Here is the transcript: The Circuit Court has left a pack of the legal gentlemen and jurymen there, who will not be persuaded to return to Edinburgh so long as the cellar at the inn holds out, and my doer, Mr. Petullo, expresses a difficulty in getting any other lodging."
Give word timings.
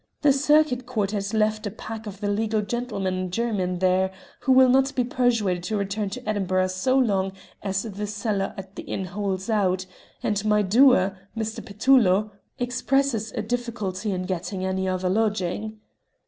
The 0.23 0.33
Circuit 0.33 0.87
Court 0.87 1.11
has 1.11 1.31
left 1.31 1.67
a 1.67 1.69
pack 1.69 2.07
of 2.07 2.21
the 2.21 2.27
legal 2.27 2.61
gentlemen 2.63 3.13
and 3.13 3.31
jurymen 3.31 3.77
there, 3.77 4.09
who 4.39 4.51
will 4.51 4.67
not 4.67 4.95
be 4.95 5.03
persuaded 5.03 5.61
to 5.65 5.77
return 5.77 6.09
to 6.09 6.27
Edinburgh 6.27 6.69
so 6.69 6.97
long 6.97 7.33
as 7.61 7.83
the 7.83 8.07
cellar 8.07 8.55
at 8.57 8.75
the 8.77 8.81
inn 8.81 9.05
holds 9.05 9.47
out, 9.47 9.85
and 10.23 10.43
my 10.43 10.63
doer, 10.63 11.15
Mr. 11.37 11.63
Petullo, 11.63 12.31
expresses 12.57 13.31
a 13.33 13.43
difficulty 13.43 14.11
in 14.11 14.23
getting 14.23 14.65
any 14.65 14.87
other 14.87 15.07
lodging." 15.07 15.79